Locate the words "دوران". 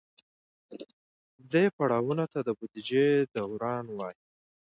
3.35-3.85